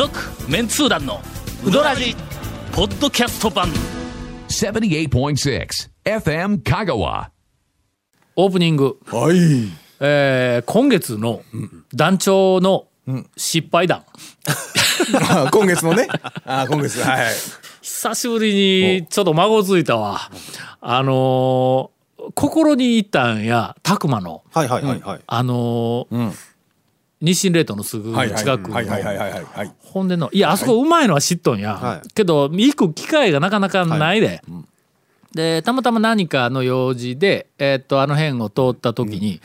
[0.00, 0.18] 続
[0.48, 1.20] メンツー団の
[1.62, 2.16] ウドラジ
[2.72, 3.68] ポッドキャスト版
[4.48, 5.68] 78.6
[6.06, 7.28] FM Kagawa.
[8.34, 9.68] オープニング、はい。
[10.00, 11.42] えー今月の
[11.94, 12.86] 団長の
[13.36, 14.04] 失敗談、
[15.28, 16.08] あ今月のね。
[16.46, 16.98] あ今月。
[17.02, 17.34] はいはい。
[17.82, 20.30] 久しぶりにちょっと孫ついたわ
[20.80, 22.00] あのー
[22.34, 25.20] 心に入ったんや拓磨のはいはいはいはい。
[25.26, 26.49] あのー
[27.20, 28.72] 日清レートのすぐはいはい近く。
[29.80, 32.08] ほんでのいやあそこうまいのは知っとんや、はい。
[32.14, 34.42] けど行く機会がなかなかないで、
[35.34, 39.40] でたまたま何かの用事で、えーっとあの辺を通った時に、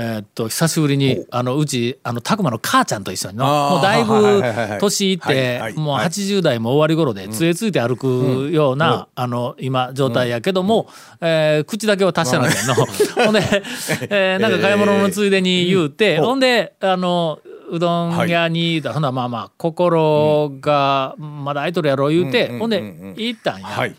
[0.00, 4.78] えーっと久しぶりにあのうちあの拓磨の母ちゃんと一緒にもうだいはいはいはいはぶい。
[4.78, 5.72] 年いっはいてはい。
[5.74, 6.06] もうはい。
[6.06, 10.88] 80代も終わり頃で杖ついて歩くような、あの今状態やけども、
[11.20, 12.74] えー口だけは達者なんだよの。
[13.24, 13.40] ほんで、
[14.08, 23.66] えーなんか買い物のついでに言うて、ほんであのうどん屋に、ほんならまあまあ心がまだ空いとるやろ言うて、ほんで行ったんや。
[23.66, 23.94] はい。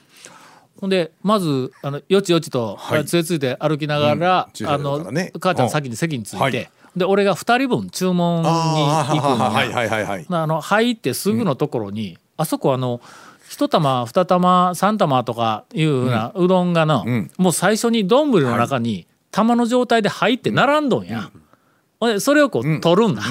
[0.80, 3.06] ほんでまずあのよちよちとはい。
[3.06, 4.68] 杖ついて歩きながら、うん。
[4.68, 6.70] あの母ちゃん先に席について、はい。
[6.96, 9.50] で俺が2人分注文に行くんや。
[9.50, 10.26] はいはいはいはい。
[10.28, 13.02] あの入ってすぐのところに、あそこあの
[13.48, 17.32] 一玉二玉三玉とかいうふうなうどんがな、ん。
[17.38, 21.32] もう最初に丼の中に玉の状態で入って並んどんや、
[22.00, 23.24] ほんでそれをこう取るんだ、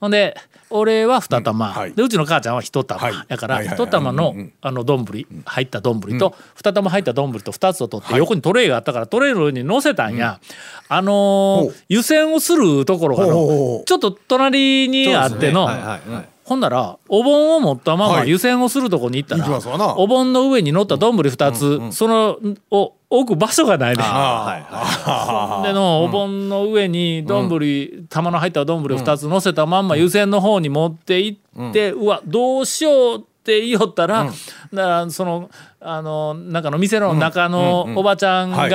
[0.00, 0.36] ほんで
[0.70, 1.92] 俺は二玉、はい。
[1.92, 3.14] でうちの母ちゃんは一玉、はい。
[3.28, 3.86] やからはいはいはい。
[3.86, 5.04] 一玉のうんうんあの丼
[5.44, 10.40] 入った丼と二玉入った丼と二つを取って横にトレイがあったからトレイの上に乗せたんや、
[10.88, 13.82] あのー湯煎をするところがの。
[13.86, 16.28] ちょっと隣にあっての、はいはいはい。
[16.48, 18.30] ほんならお盆を持ったままはい。
[18.30, 19.94] 湯煎をするとこに行ったら、行きますわな。
[19.96, 22.38] お盆の上に乗った丼2つ、その
[22.70, 24.02] を置く場所がないね。
[24.02, 34.32] あ でのお盆の上に丼、玉の入った丼2つ乗せたまんま湯煎の方に持って行って、うわどうしようって言いよったら、だか
[34.72, 35.50] らその
[35.82, 38.72] あの中の店の中のおばちゃんが、はい。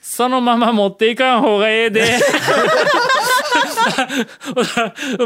[0.00, 2.04] そのまま持っていかん方がええで。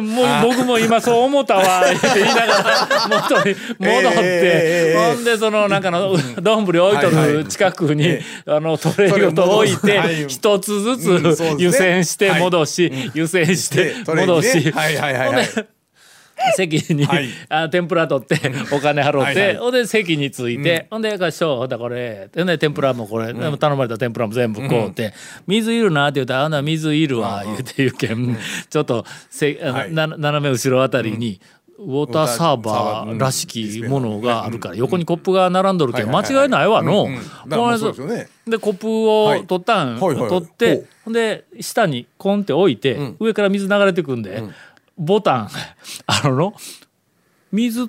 [0.00, 7.44] もう僕も今そう思ったわって 言いながら元に戻って、えーほんでその中の丼置いとるはいはい。
[7.46, 10.26] 近くに、あのトレイごと置いてはい。
[10.28, 15.44] 一つずつ湯煎して戻し、湯煎して戻し、はいはいはいはい。
[15.46, 15.66] ほんで
[16.56, 17.28] 席に、はい。
[17.48, 18.36] あ天ぷら取って
[18.72, 25.12] お金払って、ほんで席に着いて、ほんで「師匠ほんだこれ」でね天ぷらもこれ、頼まれた天ぷらも全部こうて
[25.46, 28.36] 「水いるな」って言うたら「あんな水いるわ」言うて言うけん、
[28.68, 29.92] ちょっとせはい。
[29.92, 31.40] な斜め後ろあたりに、
[31.78, 37.08] ウォーターサーバーらしきものがあるから横にコップが並んどるけん間違いないわの。
[38.46, 44.42] でコップを取ったん、取ってで下にコンって置いて、上から水流れてくんで、
[44.98, 45.48] ボタン
[46.06, 46.54] あのの
[47.50, 47.88] 水っ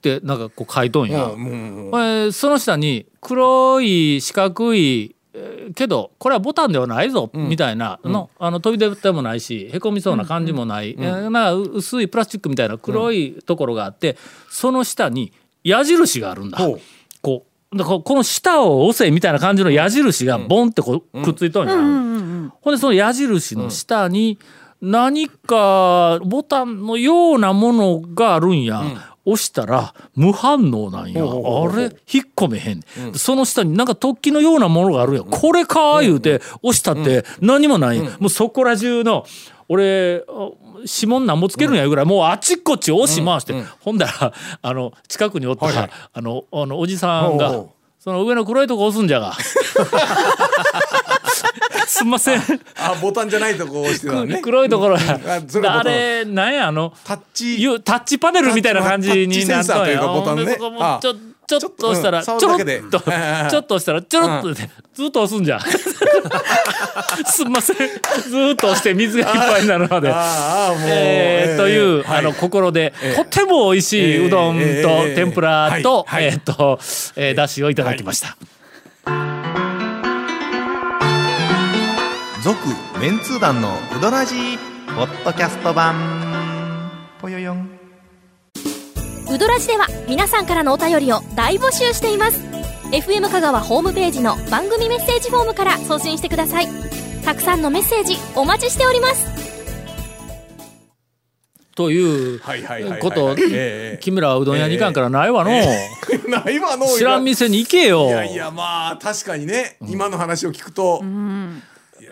[0.00, 14.18] てなんかこう書いとんや、うんその下に黒い四角いえーけどこれはボタンではないぞ、みたいなのあの飛び出てもないしへこみそうな感じもない、えーなんか薄いプラスチックみたいな黒いところがあって、
[14.50, 15.32] その下に
[15.64, 16.58] 矢印があるんだ。
[17.22, 21.74] こうでここの下を押せみたいな感じの矢印がボンってこうくっついとんや、
[22.60, 24.38] ほんでその矢印の下に
[24.82, 28.82] 何かボタンのようなものがあるんや、
[29.24, 31.26] 押したら無反応なんや、あ
[31.76, 31.84] れ？
[32.12, 32.82] 引っ込めへん、
[33.14, 39.24] その下になんか突起のようなものがあるんや、これか言うて押したって何もない、もうそこら中の
[39.68, 45.90] 俺あ指紋なんもつけるんやぐらい、もうあちこち押し回して、ほんだら あの近くにおった、はいはい。
[46.12, 47.66] あのあのおじさんが
[48.00, 49.32] その上の黒いとこ押すんじゃが
[51.92, 52.40] すんません。
[52.78, 54.40] あボタンじゃないとこ押してたね。
[54.40, 57.62] 黒いところあそれやあれなんやあのタッチ。
[57.62, 59.36] いうタッチパネルみたいな感じになっとんや。
[59.36, 60.56] タッチセンサーというかボタンね。
[61.44, 65.60] ちょっと押したらちちょょろっっとちょっと押したらちょろっとでずっと押すんじゃん。
[67.26, 67.76] すんません。
[67.76, 67.82] ず
[68.52, 70.08] っと押して水がいっぱいになるまで。
[70.86, 72.18] えーという、はい。
[72.20, 76.78] あの心で、ええとても美味しいうどんとええ天ぷらと、えっ、と、
[77.16, 78.36] えー、だしをいただきました。
[82.52, 84.58] 続メンツー団のウドラジー
[84.94, 85.94] ポッドキャスト版。
[87.18, 87.70] ぽよよん。
[89.32, 92.38] ウドラジでは皆さんからのお便りを大募集しています。
[92.90, 96.66] FM 香川ホームページの番組メッセージフォームから送信してください。
[97.24, 99.26] たくさんのメッセージお待ちしております。
[101.74, 105.52] というはいはいはいはいことええ木村はうどん屋に行かんからないわの、
[106.28, 106.86] ないわの。
[106.86, 108.08] 知らん店に行けよ。
[108.08, 111.02] いやいやまあ確かにね、今の話を聞くと、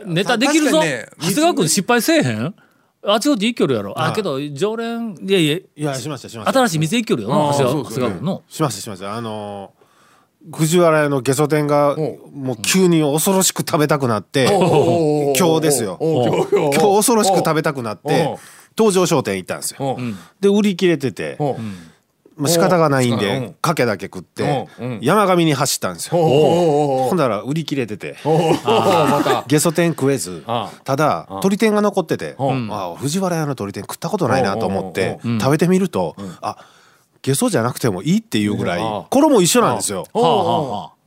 [0.06, 2.54] ネタできるぞ、ね長谷川君失敗せえへん？
[3.02, 4.00] あちこち行きよるやろ。
[4.00, 5.56] あけど常連いやいや。
[5.56, 6.58] いやしましたしました。
[6.58, 7.28] 新しい店行きよるよ。
[7.28, 8.42] なあー長谷川君の。
[8.48, 9.14] しましたしました。
[9.14, 9.80] あのー
[10.56, 11.94] 藤原屋のゲソ天が
[12.32, 14.46] もう急に恐ろしく食べたくなって
[15.38, 15.98] 今日ですよ。
[16.00, 18.38] 今日恐ろしく食べたくなって
[18.74, 19.98] 東上商店行ったんですよ。
[20.40, 21.36] で売り切れてて
[22.40, 26.12] まあ仕方がないんうんでかけだけ食ってうん山上に走ったんですよ。
[26.12, 28.16] ほんだら売り切れてて。
[29.46, 32.68] ゲソ天食えずあただ鶏天が残っててうん。
[32.70, 35.38] あ藤原屋の鶏天食ったことないなと思ってん。
[35.38, 36.56] 食べてみるとあ
[37.22, 39.04] ゲソじゃなくてもいいっていうぐらいうん。
[39.10, 40.06] 衣一緒なんですよ。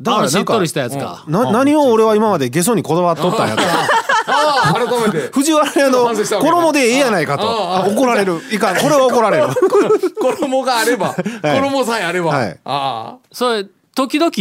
[0.02, 1.24] だからなんかあのしっとりしたやつか。
[1.28, 3.62] な何を俺は今までゲソにこだわっとったんやと
[4.26, 6.10] ああ改めて藤原屋の
[6.40, 7.44] 衣でええやないかと。
[7.44, 8.40] あああ怒られる。
[8.52, 8.76] いかん。
[8.78, 9.48] これは怒られる。
[10.20, 11.16] 衣があれば。
[11.42, 12.32] 衣さえあれば。
[12.32, 12.60] はい。
[12.66, 13.66] あそれ
[13.96, 14.32] 時々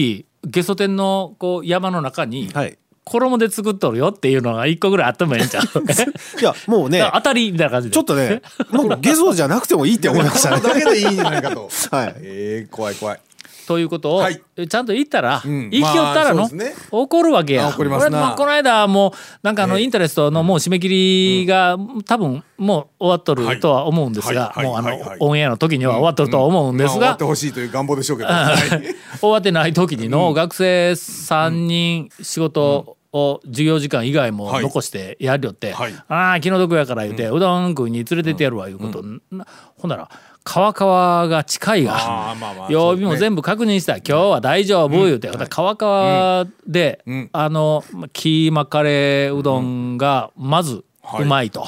[0.45, 2.79] ゲソ天のこう山の中にはい。
[3.05, 5.65] 衣で作っとるよっていうのが一個ぐらいあってもええんちゃう？
[6.41, 7.05] いやもうね。
[7.15, 7.95] 当たりみたいな感じで。
[7.95, 11.69] ちょっとねもうゲソじゃなくてもいいって思いましたあねだけでいいんじゃないかと。
[11.91, 12.15] はい。
[12.21, 13.21] ええ怖い怖い
[13.67, 14.41] ということを、はい。
[14.69, 15.71] ちゃんと言ったら、ん。
[15.71, 16.75] 言いきよったらの、まあね。
[16.91, 17.67] 怒るわけや。
[17.67, 18.35] あ怒りますな。
[18.37, 19.13] この間もう
[19.43, 21.77] なんかあのインタレストのもう締め切りが、
[22.07, 24.67] 多分もう終わっとるとは思うんですが、はい。
[24.67, 28.31] もうあの、オンエアの時には終わっとるとは思うんですがまあ終わって、ほしいという願望でしょうけど。
[28.31, 28.57] はい。
[29.21, 35.95] 終わってない時にの学生3人仕事を授業時間以外もはい残してやりよって、はい。
[36.09, 40.09] ああ気の毒やから言うて、うどん食いに連れてってやるわいうこと、なほんなら
[40.45, 42.37] 川川が近いが
[42.69, 47.31] 曜日も全部確認した、今日は大丈夫言うて、川川で、ん。
[47.33, 50.85] あのキーマカレーうどんがまず
[51.21, 51.63] うまいと。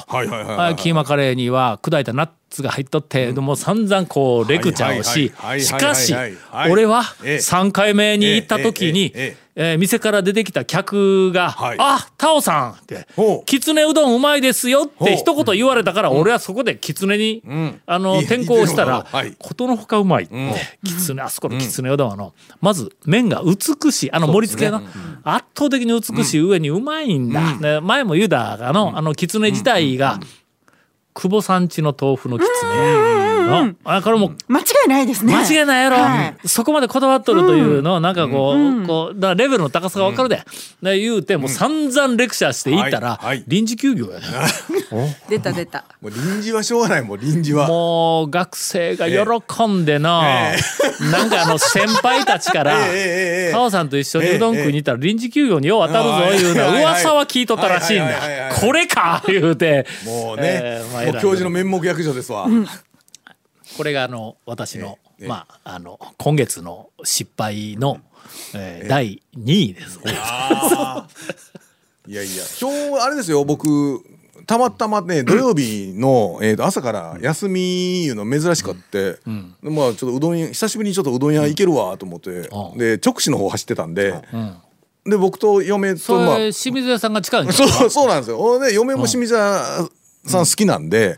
[0.75, 5.31] キーマカレーには砕いたナッツが入っとって、もう散々こうレクチャーをし
[5.65, 6.13] しかし
[6.69, 7.37] 俺はええ。
[7.37, 9.45] 3回目に行った時に、ええ
[9.77, 11.77] 店から出てきた客が「はい。
[11.79, 17.81] あタオさん」ってほう「きつねうどんうまいですよ」って一言言われたから俺はそこできつねに、ん。
[17.85, 19.33] あの転校したらはい。
[19.39, 20.35] ことのほかうまいって、
[20.83, 24.81] きつねあそこのきつねうどんはのまず麺が美しいあの盛り付けの、
[25.23, 30.19] 圧倒的に美しい上にうまいんだ、ね前も言うたがのあのきつね自体が、
[31.15, 35.33] 久保さんちの豆腐のきつねのあこれも間違いないですね。
[35.33, 36.47] 間違いないやろ、はい。
[36.47, 40.43] そこまでこだわっとるというのをなんかこう,、こうだからレベルの高さが分かるで、
[40.81, 43.25] で言うてもう散々レクチャーしていったら、はい。
[43.27, 44.25] はい臨時休業やね
[45.29, 45.85] 出た出た。
[46.01, 47.67] もう臨時はしょうがないもう臨時は。
[47.67, 50.21] もう学生が喜んでの、
[51.11, 53.51] なんかあの先輩たちからええええええ。
[53.51, 58.15] タオさんと一緒にうどん食いに行ったら臨時休業によう当たるぞいうの噂は聞いとったらしいんだ。
[58.59, 59.85] これか言うて。
[60.05, 62.47] もうね、えーまあもう教授の面目役所ですわ、
[63.77, 67.99] これがあの私の、ええまああの今月の失敗の、
[68.53, 69.97] えー第2位です。
[70.05, 70.13] ね。
[72.07, 72.43] いやいや。
[72.59, 72.69] 今
[72.99, 73.43] 日あれですよ。
[73.45, 74.01] 僕
[74.45, 79.17] たまたまね土曜日の、 えー、と朝から休みいうの珍しかって、
[79.61, 82.77] まあちょっとうどん屋久しぶりにちょっとうどん屋行けるわと思って、うん。
[82.77, 84.57] で直視の方走ってたんで、ん。
[85.09, 87.67] で僕と嫁そとまあれ清水屋さんが近いんですか？
[87.69, 88.37] そうそうなんですよ。
[88.37, 89.87] ほんで嫁も清水屋
[90.27, 91.17] さん好きなんで、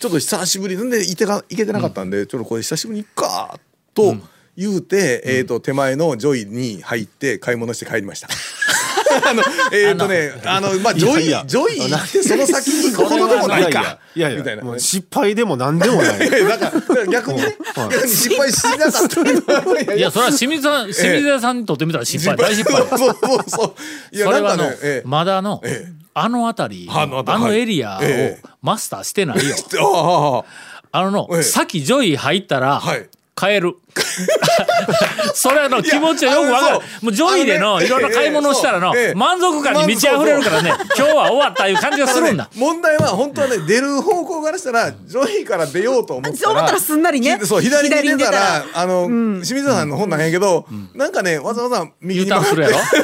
[0.00, 3.60] ちょっと久しぶりなんで行ってか行けてなかったんで、ちょっとこれ久しぶりに行くか
[3.92, 4.14] と
[4.56, 8.28] 言うて、えっ、と手前のジョイに入って買い物して帰りました。
[9.28, 9.42] あの
[9.72, 13.98] えっ、とねあのまあジョイいやいやジョイ行ってその先に行くほどでもないか。
[14.14, 14.38] いやいや。
[14.38, 14.78] みたいな。
[14.78, 16.30] 失敗でも何でもない。
[16.30, 19.08] だからだから逆にね逆に失敗しなかっ
[19.86, 19.94] た。
[19.94, 22.38] いやそれは清水さん清水屋さんにとってみたら失敗。
[22.38, 22.88] 大失敗。
[22.98, 23.74] そうそうそ
[24.12, 24.16] う。
[24.16, 25.08] いやそれはの、なんかねええ。
[25.08, 28.48] まだの、ええあの辺りあの辺りあのエリアをええ。
[28.62, 30.44] マスターしてないよ。
[30.92, 31.42] あのの、ええ。
[31.42, 33.08] さっきジョイ入ったら、はい
[33.40, 33.74] 買える。
[35.34, 36.78] それの気持ちはよくわかる。
[37.00, 42.50] もうジョイでのいろいろ買い物したらの、満足感に満ち溢れるからね今日は終わったいう感じがするんだ。
[42.54, 47.38] 問題は本当はね出る方向からしたらジョイから出ようと思ったらそう思ったらすんなりね。
[47.40, 49.06] ひそう左に出たらあの、
[49.42, 52.76] 清水さんの方なんやけど、なんかねわざわざ右にターンするやろ？
[52.78, 53.00] そうそ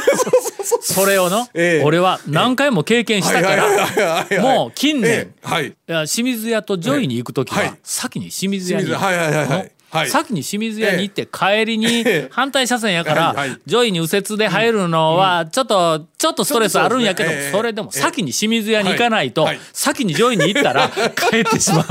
[0.61, 1.85] うそうそれをの、ええ。
[1.85, 5.76] 俺は何回も経験したからもう近年、ええはい。
[6.09, 7.75] 清水屋とジョイに行く時は、はい。
[7.85, 10.11] 先に清水屋に清水はいはいはいはいはい。
[10.11, 12.28] 先に清水屋に行って帰りにええ。
[12.31, 13.61] 反対車線やから、はいはい。
[13.66, 20.88] ジョイに右折で入るのはちょっと、ちょっとストレスあるんやけど、それでも先に清水屋に行かないと、先にジョイに行ったら
[21.31, 21.87] 帰ってしまう。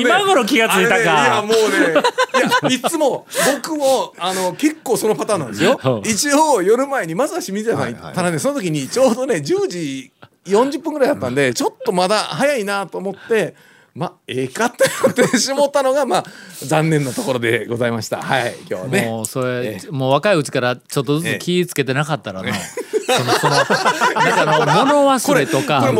[0.00, 1.42] 今頃気がついたあれねいやか。
[1.42, 2.00] もうね
[2.68, 5.80] いやいつも僕もあの結構そのパターンなんですよ。
[5.82, 10.12] うん一応夜前にまずは清水屋さん行ったらねその時にちょうどね10時
[10.46, 13.54] 40分ぐらいだったんでちょっとまだ早いなと思って
[13.98, 16.24] まあええかってなってしもったのがまあ
[16.64, 18.22] 残念なところでございました。
[18.22, 19.06] はい今日はね。
[19.06, 22.52] もうそれ、えもう若いうちからちょっとずつ気ぃつけてなかったらな、
[23.08, 25.94] そのそのなんかあの物忘れとかう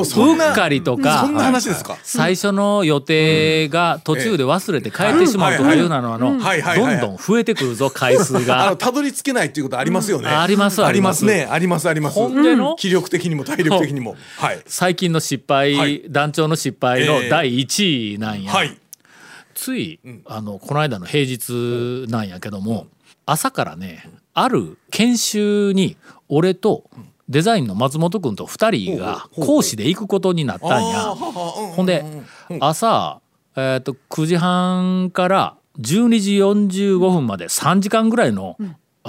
[0.53, 1.97] っかりとかそんな話ですか？
[2.03, 8.77] 最初の予定が途中で忘れて帰ってしまうとかいうなのあのどんどん増えてくるぞ回数が。
[8.77, 10.85] たどり着けないっていうことありますよね、うんあります。
[10.85, 11.49] ありますね。
[11.51, 12.15] ありますあります。
[12.15, 12.77] ほんでの？
[12.77, 14.17] 気力的にも体力的にも。
[14.37, 14.63] はい。
[14.67, 16.03] 最近の失敗、はい。
[16.09, 17.29] 団長の失敗のええ。
[17.29, 18.53] 第1位なんや。
[18.53, 18.77] はい。
[19.55, 22.87] つい、あのこの間の平日なんやけども、
[23.27, 24.09] 朝からね
[24.43, 25.97] ある研修に
[26.29, 26.85] 俺と
[27.29, 31.15] デザインの松本君と2人が講師で行くことになったんや。
[31.15, 32.05] ほんで
[32.61, 33.21] 朝、
[33.57, 38.57] えー、と9時半から12時45分まで3時間ぐらいの、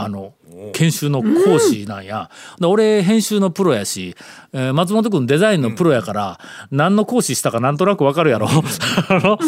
[0.02, 0.34] あの
[0.74, 2.30] 研修の講師なんや、
[2.60, 4.16] で俺編集のプロやし、
[4.54, 6.40] えー松本君デザインのプロやから、
[6.72, 8.48] 何の講師したかなんとなくわかるやろ。
[9.10, 9.40] あの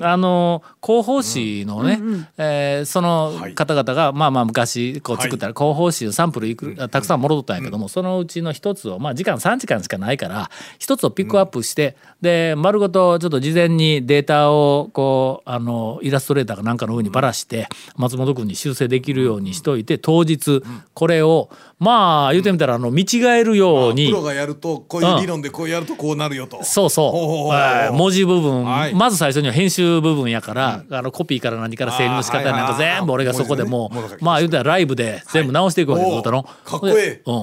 [0.00, 2.00] あの広報誌のね、
[2.36, 20.62] えーその方々がまあまあ昔こう作ったら広報誌のサンプルいくたくさんもろとったんやけども、そのうちの一つをまあ時間3時間しかないから一つをピックアップして、で丸ごとちょっと事前にデータをこうあのイラストレーターかなんかの上にばらして松本君に修正できるようにしといて当日
[20.94, 27.50] これをまあ言うてみたらあの見違えるようにプロがやるとこういう理論でこうやるとこうなるよと、そうそ
[27.90, 27.92] う。
[27.94, 28.94] 文字部分、はい。
[28.94, 36.22] まず最初には編集部分やから、あのコピーから何から整理の仕方なんか全部俺がそこでもうまあ言うたらライブで全部直していくわけです、はい。
[36.22, 36.88] ことのかっこ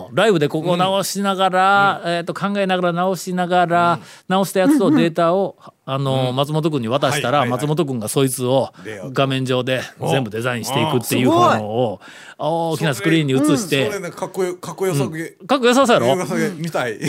[0.09, 5.55] うん、ライブでここを直しながら、えー、と考えながら直しながら、直したやつとデータを
[5.87, 8.73] あの、松本君に渡したら、松本君がそいつを
[9.13, 12.01] 画面上で全部デザインしていくっていうのを
[12.39, 13.91] 大きなスクリーンに映して
[14.25, 16.49] かっこよかっこよさげ、かっこよさそうやろ、よさげ。
[16.49, 16.99] みたい、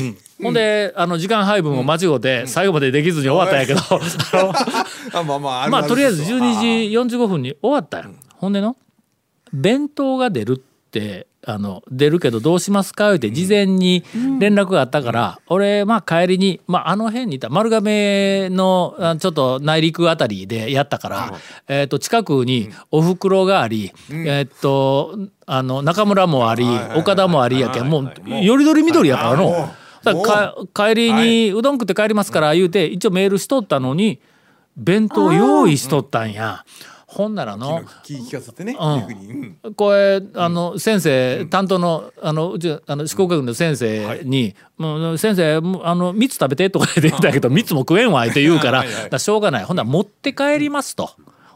[0.42, 3.80] ほんであの時間配分を間違うて最後までできずに終わったんやけど、
[5.18, 8.76] あまあまあまあとりあえずですよ12時45分に終わったよ、ほんでの
[9.52, 13.07] 弁当が出るってあの出るけどどうしますか？
[13.07, 14.03] 言うて事前に
[14.41, 21.35] 連絡があったから、俺まあ帰りに、まあ、あの辺にいた丸亀のあちょっと内陸あたりでやったから、
[21.69, 29.71] えー、と近くにおふくろがあり、えっ、とあの中村もあり、岡田もありやけん、もうよりどりみどりやからの。
[30.75, 34.21] 帰りにうどん食って帰りますから言うて一応メールしとったのに
[34.76, 36.65] 弁当用意しとったんや。
[37.35, 37.80] ならの。
[38.04, 38.76] 聞聞かせてね、
[39.64, 39.75] うん。
[39.75, 49.64] これあの先生担当のあのうちあの四国学院の先生に「もう先生あの蜜食べて」とか言ってたけど蜜も食えんわって言うからはいはいだからしょうがない。
[49.64, 51.11] ほんなら持って帰りますと。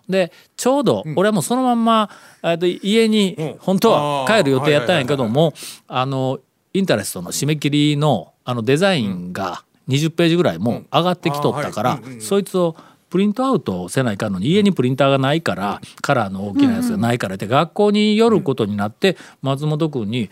[0.08, 2.10] でちょうど俺はもうそのまんま
[2.42, 3.54] えっと家にうん。
[3.58, 5.52] 本当は帰る予定やったんやけどあも
[5.88, 6.40] あの
[6.72, 12.76] インタレストの締め切りのあのデザインが20ページぐらいもう上がってきとったからそいつを
[13.10, 20.30] プリントアウトせないかんのに家にプリンターがないからカラーの大きなやつがないからって学校に寄ることになって松本君に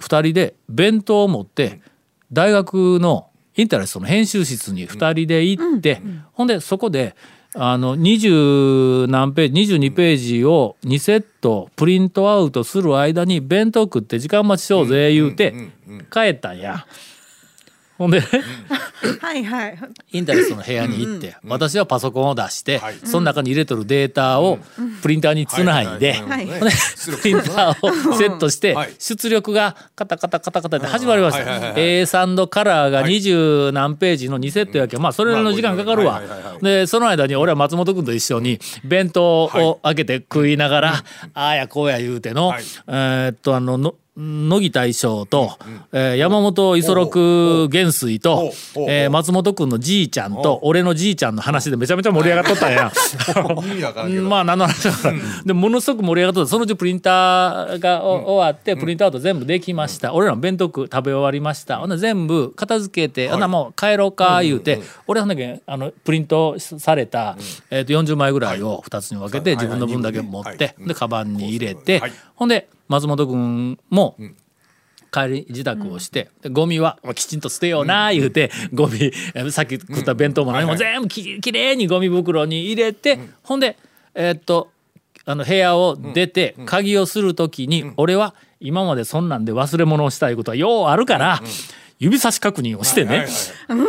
[0.00, 1.80] 2人で弁当を持って
[2.32, 7.16] 大学のインタレストの編集室に2人で行ってほんでそこで
[7.54, 15.54] あの20何ページ22ページを2セットプリントアウトする間に弁当食って時間待ちしようぜ言うて
[16.12, 16.86] 帰ったんや。
[17.98, 18.22] ほんで
[19.20, 19.78] はいはい。
[20.12, 22.94] インタレストの部屋に行って、私はパソコンを出して、はい。
[23.04, 24.58] その中に入れとるデータを
[25.02, 26.20] プリンターにつないで、
[27.20, 31.82] プリンターをセットしてはい出力がカタカタカタカタって始まりましたはいはいはいはい。
[32.02, 36.22] A3 のカラーが20何ページの2セットやけどまあそれなりの時間かかるわ。
[36.62, 42.64] でその間に俺は松本君と一緒に弁当を開けて食いながらああやこうや言うてのはい。
[42.86, 45.56] えーっとあのの乃木大将と、
[45.92, 48.52] えー山本五十六元帥と、
[48.88, 52.90] えー松本君のじいちゃんと俺のじいちゃんの話でめちゃめちゃ盛り上がっとったんや。
[54.22, 55.12] まあ何の話か、
[55.44, 67.36] でものすごく盛り上がっとってそのうちプリンターが終わってプリントアウト全部できました、俺らの弁当食食べ終わりましたほんで全部片付けて、ほんならもう帰ろうか言うて、俺ほんだけあのプリントされた、
[67.70, 72.02] えー、と40枚ぐらいを2つに分けて、自分の分だけ持って、はいでカバンに入れて、
[72.38, 74.16] ほんで松本君も、
[75.10, 83.76] 帰り自宅をして、でゴミはまあきちんと捨てような言うて、ゴミえーさっき食った弁当も何も全部ききれいにゴミ袋に入れて、ほんで
[84.14, 84.70] えーっと
[85.24, 91.42] あの部屋を出て鍵をする時に、俺は今までそんなんで忘れ物をしたいことはようあるから。
[91.98, 93.26] 指差し確認をしてね、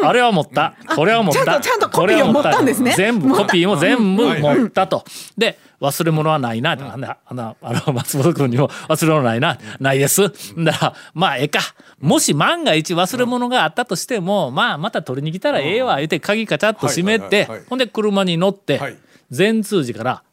[0.04, 2.94] あれは持った、これは持った、ちゃんとちゃんとコこピーを持ったんですね。
[2.98, 5.04] 全部コピーも全部はい持ったと。
[5.38, 7.01] で忘れ物はないな、あん。
[7.01, 10.24] なあのあの松本君にも忘れ物ないな、ないです。
[10.58, 11.60] だからまあええか。
[12.00, 18.98] もし万が一忘れ物があったとしても、まあまた取りに来たらええわ言うて鍵カチャッと閉めてほんで車に乗ってはい。
[19.30, 20.24] 善通寺から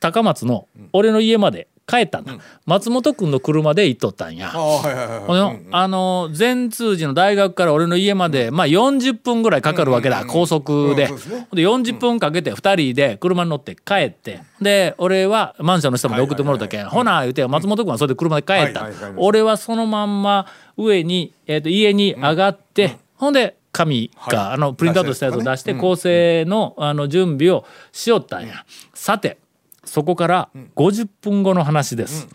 [0.00, 2.32] 高松の俺の家まで帰ったんだ、
[2.64, 4.52] 松本君の車で行っとったんや。
[4.52, 11.46] あの善通寺の大学から俺の家まで、まあ40分ぐらいかかるわけだ、高速で,、ですね。
[11.48, 14.40] ほんで40分かけて2人で車に乗って帰って。
[14.60, 24.54] で俺はマンションの下まで送ってもらったけん、ほな言うて松本君はそれで車で帰った、俺はそのまんま上に、えー、と家に上がって、ほんで紙か、はい。
[24.54, 28.64] あのプリントアウトしたやつを出して構成の,、あの準備をしよったんや。
[28.92, 29.38] さて
[29.86, 32.28] そこから50分後の話です。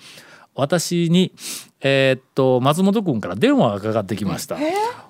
[0.55, 1.31] 私に、
[1.81, 4.58] えーっと松本君から電話がかかってきました。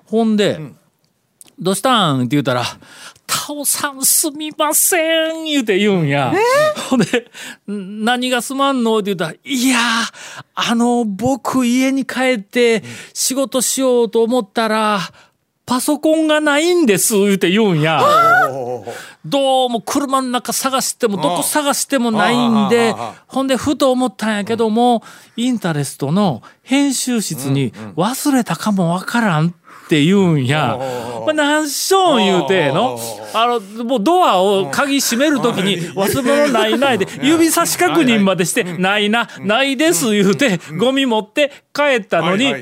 [0.04, 0.60] ほんで、
[1.58, 2.64] どうしたん?」って言うたら
[3.26, 6.32] 「タオさんすみません」言うて言うんや。
[6.90, 7.30] ほんで
[7.70, 12.82] 「ん何がすまんの?」って言ったら「いやーあの僕家に帰って
[13.14, 15.00] 仕事しようと思ったら
[15.64, 18.02] パソコンがないんです」言うて言うんや。
[19.24, 22.92] どうも車の中探してもどこ探してもないんで
[23.28, 25.04] ほんでふと思ったんやけども
[25.36, 29.52] インタレストの編集室に忘れたかもわからんっ
[29.88, 30.76] て言うんや。
[31.24, 32.98] まあ、何しょん言うての？
[33.32, 42.52] あのもうドアを鍵閉める時に忘れ物ないないで指差し確認までしてないなないです言うてゴミ持って帰ったのに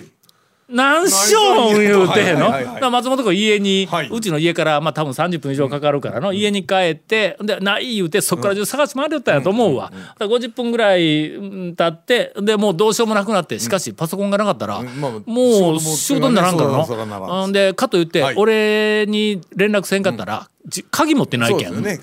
[0.71, 4.09] 何しょん言うての、はいはい松本君家に、はい。
[4.09, 14.87] うちの家からまあ多分30分以上かかるからの、家に帰ってでない言うてそこから中探し回りよったんやと思うわ、だから50分ぐらいうん経ってでもうどうしようもなくなってしかしパソコンがなかったら、ん。
[15.01, 17.47] まあもう仕仕事にならんからの。
[17.47, 18.35] んでかといって、はい。
[18.37, 21.99] 俺に連絡せんかったら、じ鍵持ってないけん、ね。
[21.99, 22.01] ね。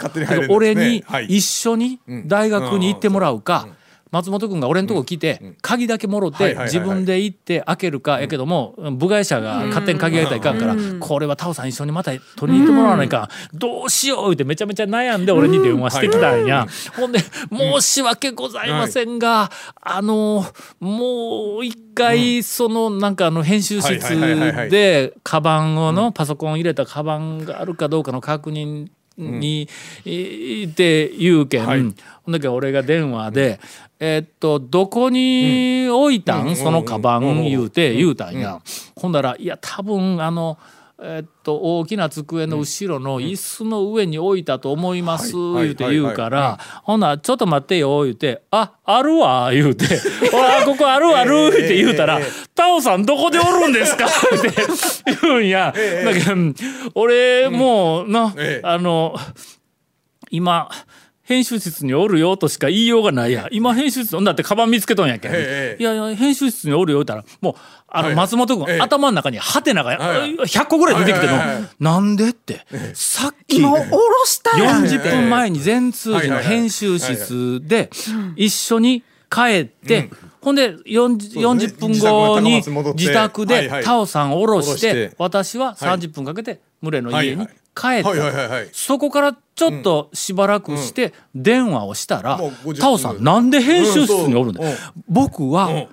[0.49, 1.25] 俺にはい。
[1.25, 3.67] 一緒に大学に行ってもらうか、
[4.11, 17.19] 松本君が俺のとこ来て、鍵だけもろって自分で行って開けるかやけども部外者が勝手に鍵開けたらいかんから、これはタオさん一緒にまた取りに行ってもらわないかん、どうしよう言ってめちゃめちゃ悩んで俺に電話してきたんや、ほんで
[17.51, 20.45] 「申し訳ございませんが、あの
[20.79, 23.99] もう一回そのなんかあの編集室
[24.69, 28.87] でカバンをのパソコン入れたカバンがあるかどうかの確認
[29.17, 29.67] に、
[30.05, 31.81] いって言うけん、はい。
[31.81, 33.59] ほんだけ俺が電話で
[33.99, 38.61] 「えっとどこに置いたん、そのカバン」言うて言うたんや、
[38.95, 40.57] ほんだら「いや多分あの
[40.99, 45.63] えっと大きな机の後ろの椅子の上に置いたと思います」はい。
[45.65, 49.85] 言うて言うから「ほんならちょっと待ってよ」言うて「ああるわ」言うて
[50.31, 52.19] 「ほらここあるある」言うて言うたら
[52.55, 54.05] 「タオさんどこでおるんですか?
[54.09, 54.09] 」っ
[54.41, 54.51] て
[55.21, 55.73] 言うんや。
[56.05, 56.35] だけど
[56.95, 59.15] 俺もうな、ええあの
[60.29, 60.69] 今
[61.27, 63.49] 編集室におるよとしか言いようがないや。
[63.51, 67.55] 今編集室だってカバン見つけとんやけん、ええいやいや編集室におるよ言ったらもう
[67.89, 68.15] あのはい。
[68.15, 68.79] 松本君、ええ。
[68.81, 70.35] 頭の中にハテナがはい。
[70.35, 71.69] 100個ぐらい出てきての、はいはいはいはい。
[71.79, 74.83] なんでって、さっき今、おろしたやん。
[74.83, 77.89] 40分前に全通寺の編集室で
[78.35, 80.09] 一緒に帰って、
[80.41, 82.63] ほんで 40, 40分後に
[82.95, 87.85] 自宅までタオさんを下ろして私は30分かけて群れの家に帰った。
[87.85, 88.69] はいはいはいはい。
[88.71, 94.61] そこからちょっとしばらくして電話をしたらもう50分「タオさんなんで編集室におるんだ
[95.09, 95.87] 僕はん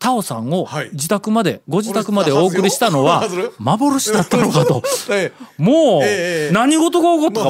[0.00, 0.90] タオさんをはい。
[0.92, 3.22] 自宅までご自宅までお送りしたのは
[3.60, 4.82] 幻だったのかと。
[5.10, 7.48] え もうええ何事が起こったか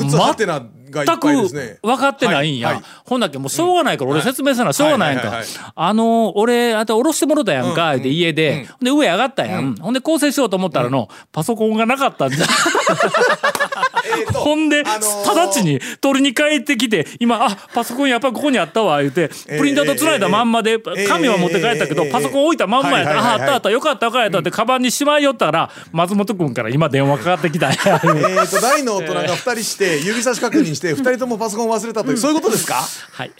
[0.93, 2.85] 全く分かってないんや、はいはい。
[3.05, 5.43] ほんだっけもうしょうがないから俺説明せなしょうがないやんか、
[5.75, 12.47] あの俺あと下ろしてもろたやんか、で家で、ほんで上上がったやん、ほんで構成しようと思ったらの、パソコンがなかったんじゃ。
[14.35, 27.79] ほんで、あのー直ちに取りに帰ってきて今あパソコンやっぱりここにあったわ言うてえープリンターとつないだまんまで、ー紙は持って帰ったけど、えーパソコン置いたまんまやった、ああったあったよかったよかったって、カバンにしまいよったから松本君から今電話かかってきたんや。
[27.83, 32.77] えーと大の大人が2人して指差し確認して2人ともパソコン忘れたというそういうことですか？
[33.13, 33.33] はい。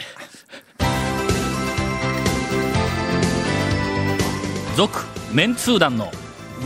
[4.77, 4.99] 続
[5.33, 6.11] メンツー団の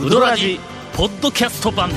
[0.01, 0.59] ウドラジ。
[0.93, 1.89] ポッドキャスト版。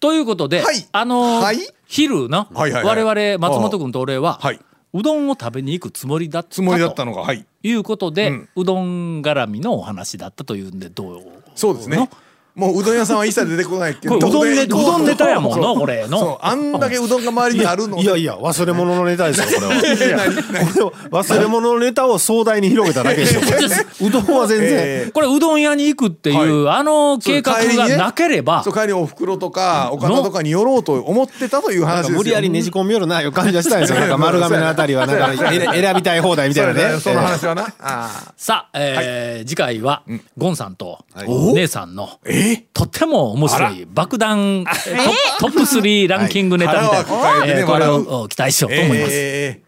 [0.00, 0.86] ということで、はい。
[0.92, 1.58] あのーはい。
[1.86, 3.04] 昼の、はいはいはい。
[3.04, 4.60] 我々松本君と俺は、はい。
[4.92, 8.48] うどんを食べに行くつもりだったつもりだったとのがはいいうことで、うん。
[8.54, 11.22] うどん絡みのお話だったというんでどう
[11.54, 12.08] そうですね
[12.54, 16.18] もううどん屋さんは一切出てこないけどこれうどんネうどどんネタやもんのこれの。
[16.18, 20.92] そうあんだけうどんが周りにあるのいやいや忘れ物のネタですよ これは。
[21.10, 23.40] 忘れ物のネタを壮大に広げただけですよ。
[24.06, 25.12] うどんは全然、えー。
[25.12, 33.98] これうどん屋に行くっていう、あの計画がなければ、そう帰りお袋とかお金とかに寄ろうと思ってたという話無理やりねじ込みよるないう感じがしたんですよ。
[33.98, 37.00] なんか丸亀のあたりはなんか選選びたい放題みたいなね。
[37.00, 37.66] その話はな。
[37.80, 40.02] あさあ、えー次回は、
[40.38, 41.54] ゴンさんとはい。
[41.54, 45.04] 姉さんの、ええとっても面白い爆弾えトッ
[45.38, 49.10] プトップ3ランキングネタみたいな、腹は抱えーこれ笑を期待しようと思います。
[49.12, 49.64] えー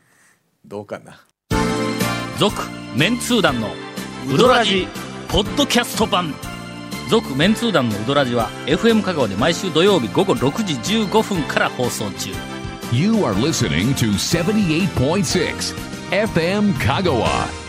[0.68, 1.20] どうかな
[2.38, 2.60] 続
[2.96, 3.68] メンツー団の
[4.28, 4.88] ウドラジ
[5.28, 6.34] ポッドキャスト版
[7.08, 12.30] 続メンツー団のウドラジは FM 香川で毎週土曜日午後6時15分から放送中
[12.92, 15.74] You are listening to 78.6
[16.10, 17.65] FM Kagawa.